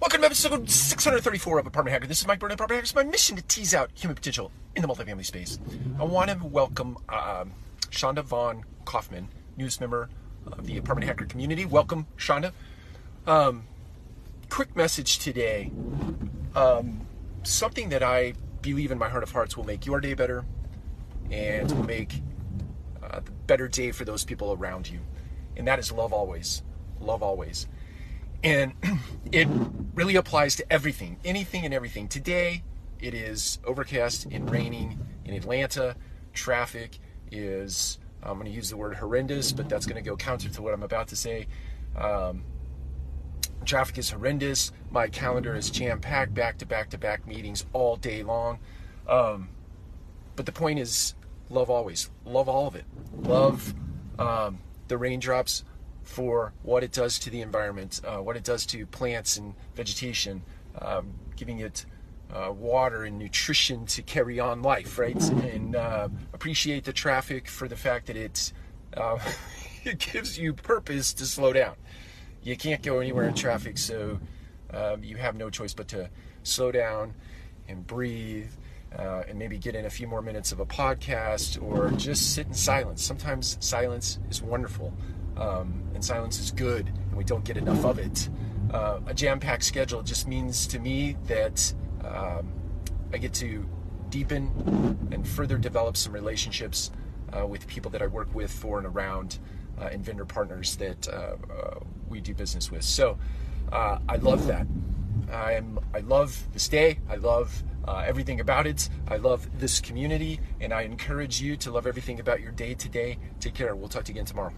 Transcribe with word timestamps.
Welcome 0.00 0.22
to 0.22 0.26
episode 0.28 0.70
634 0.70 1.58
of 1.58 1.66
Apartment 1.66 1.92
Hacker. 1.92 2.06
This 2.06 2.22
is 2.22 2.26
Mike 2.26 2.38
Burnett, 2.38 2.54
Apartment 2.54 2.78
Hacker. 2.78 2.84
It's 2.84 2.94
my 2.94 3.04
mission 3.04 3.36
to 3.36 3.42
tease 3.42 3.74
out 3.74 3.90
human 3.92 4.14
potential 4.14 4.50
in 4.74 4.80
the 4.80 4.88
multifamily 4.88 5.26
space. 5.26 5.58
I 5.98 6.04
want 6.04 6.30
to 6.30 6.38
welcome 6.42 6.96
um, 7.10 7.52
Shonda 7.90 8.24
Vaughn 8.24 8.64
Kaufman, 8.86 9.28
newest 9.58 9.78
member 9.78 10.08
of 10.46 10.64
the 10.64 10.78
Apartment 10.78 11.06
Hacker 11.06 11.26
community. 11.26 11.66
Welcome, 11.66 12.06
Shonda. 12.16 12.52
Um, 13.26 13.64
quick 14.48 14.74
message 14.74 15.18
today. 15.18 15.70
Um, 16.56 17.06
something 17.42 17.90
that 17.90 18.02
I 18.02 18.32
believe 18.62 18.92
in 18.92 18.96
my 18.96 19.10
heart 19.10 19.22
of 19.22 19.30
hearts 19.32 19.54
will 19.54 19.64
make 19.64 19.84
your 19.84 20.00
day 20.00 20.14
better 20.14 20.46
and 21.30 21.70
will 21.72 21.84
make 21.84 22.22
uh, 23.02 23.18
a 23.18 23.20
better 23.46 23.68
day 23.68 23.92
for 23.92 24.06
those 24.06 24.24
people 24.24 24.54
around 24.54 24.88
you. 24.88 25.00
And 25.58 25.68
that 25.68 25.78
is 25.78 25.92
love 25.92 26.14
always. 26.14 26.62
Love 27.00 27.22
always. 27.22 27.66
And 28.42 28.72
it 29.32 29.48
really 29.94 30.16
applies 30.16 30.56
to 30.56 30.72
everything, 30.72 31.18
anything 31.24 31.64
and 31.64 31.74
everything. 31.74 32.08
Today, 32.08 32.62
it 33.00 33.14
is 33.14 33.58
overcast 33.64 34.26
and 34.30 34.50
raining 34.50 34.98
in 35.24 35.34
Atlanta. 35.34 35.96
Traffic 36.32 36.98
is, 37.30 37.98
I'm 38.22 38.34
going 38.34 38.46
to 38.46 38.52
use 38.52 38.70
the 38.70 38.76
word 38.76 38.96
horrendous, 38.96 39.52
but 39.52 39.68
that's 39.68 39.86
going 39.86 40.02
to 40.02 40.08
go 40.08 40.16
counter 40.16 40.48
to 40.48 40.62
what 40.62 40.74
I'm 40.74 40.82
about 40.82 41.08
to 41.08 41.16
say. 41.16 41.46
Um, 41.96 42.44
traffic 43.64 43.98
is 43.98 44.10
horrendous. 44.10 44.72
My 44.90 45.08
calendar 45.08 45.54
is 45.54 45.70
jam 45.70 46.00
packed, 46.00 46.34
back 46.34 46.58
to 46.58 46.66
back 46.66 46.90
to 46.90 46.98
back 46.98 47.26
meetings 47.26 47.64
all 47.72 47.96
day 47.96 48.22
long. 48.22 48.58
Um, 49.08 49.50
but 50.36 50.46
the 50.46 50.52
point 50.52 50.78
is, 50.78 51.14
love 51.48 51.70
always. 51.70 52.10
Love 52.24 52.48
all 52.48 52.66
of 52.66 52.74
it. 52.76 52.84
Love 53.22 53.74
um, 54.18 54.58
the 54.88 54.96
raindrops 54.96 55.64
for 56.10 56.52
what 56.64 56.82
it 56.82 56.90
does 56.90 57.20
to 57.20 57.30
the 57.30 57.40
environment, 57.40 58.00
uh, 58.04 58.16
what 58.16 58.36
it 58.36 58.42
does 58.42 58.66
to 58.66 58.84
plants 58.84 59.36
and 59.36 59.54
vegetation, 59.76 60.42
um, 60.80 61.12
giving 61.36 61.60
it 61.60 61.86
uh, 62.34 62.50
water 62.50 63.04
and 63.04 63.16
nutrition 63.16 63.86
to 63.86 64.02
carry 64.02 64.40
on 64.40 64.60
life, 64.60 64.98
right? 64.98 65.22
And 65.30 65.76
uh, 65.76 66.08
appreciate 66.32 66.84
the 66.84 66.92
traffic 66.92 67.46
for 67.46 67.68
the 67.68 67.76
fact 67.76 68.06
that 68.08 68.16
it 68.16 68.52
uh, 68.96 69.18
it 69.84 70.00
gives 70.00 70.36
you 70.36 70.52
purpose 70.52 71.12
to 71.14 71.26
slow 71.26 71.52
down. 71.52 71.76
You 72.42 72.56
can't 72.56 72.82
go 72.82 72.98
anywhere 72.98 73.28
in 73.28 73.34
traffic, 73.34 73.78
so 73.78 74.18
um, 74.74 75.04
you 75.04 75.16
have 75.16 75.36
no 75.36 75.48
choice 75.48 75.74
but 75.74 75.86
to 75.88 76.10
slow 76.42 76.72
down 76.72 77.14
and 77.68 77.86
breathe. 77.86 78.50
Uh, 78.98 79.22
and 79.28 79.38
maybe 79.38 79.56
get 79.56 79.76
in 79.76 79.84
a 79.84 79.90
few 79.90 80.08
more 80.08 80.20
minutes 80.20 80.50
of 80.50 80.58
a 80.58 80.66
podcast 80.66 81.62
or 81.62 81.92
just 81.92 82.34
sit 82.34 82.48
in 82.48 82.52
silence. 82.52 83.00
Sometimes 83.00 83.56
silence 83.60 84.18
is 84.28 84.42
wonderful 84.42 84.92
um, 85.40 85.82
and 85.94 86.04
silence 86.04 86.38
is 86.38 86.50
good, 86.50 86.86
and 86.88 87.16
we 87.16 87.24
don't 87.24 87.44
get 87.44 87.56
enough 87.56 87.84
of 87.84 87.98
it. 87.98 88.28
Uh, 88.72 89.00
a 89.06 89.14
jam-packed 89.14 89.64
schedule 89.64 90.02
just 90.02 90.28
means 90.28 90.66
to 90.68 90.78
me 90.78 91.16
that 91.26 91.74
um, 92.04 92.52
I 93.12 93.18
get 93.18 93.32
to 93.34 93.68
deepen 94.10 95.08
and 95.10 95.26
further 95.26 95.58
develop 95.58 95.96
some 95.96 96.12
relationships 96.12 96.90
uh, 97.32 97.46
with 97.46 97.66
people 97.66 97.90
that 97.92 98.02
I 98.02 98.06
work 98.06 98.32
with 98.34 98.52
for 98.52 98.78
and 98.78 98.86
around, 98.86 99.38
uh, 99.80 99.88
and 99.92 100.04
vendor 100.04 100.24
partners 100.24 100.76
that 100.76 101.08
uh, 101.08 101.36
uh, 101.52 101.80
we 102.08 102.20
do 102.20 102.34
business 102.34 102.70
with. 102.70 102.82
So 102.82 103.18
uh, 103.72 103.98
I 104.08 104.16
love 104.16 104.46
that. 104.46 104.66
I 105.32 105.52
am. 105.52 105.78
I 105.94 106.00
love 106.00 106.48
this 106.52 106.68
day. 106.68 106.98
I 107.08 107.16
love 107.16 107.62
uh, 107.86 108.02
everything 108.04 108.40
about 108.40 108.66
it. 108.66 108.88
I 109.08 109.16
love 109.16 109.48
this 109.58 109.80
community, 109.80 110.40
and 110.60 110.72
I 110.72 110.82
encourage 110.82 111.40
you 111.40 111.56
to 111.58 111.70
love 111.70 111.86
everything 111.86 112.20
about 112.20 112.40
your 112.40 112.52
day 112.52 112.74
today. 112.74 113.18
Take 113.38 113.54
care. 113.54 113.74
We'll 113.76 113.88
talk 113.88 114.04
to 114.04 114.12
you 114.12 114.16
again 114.16 114.26
tomorrow. 114.26 114.52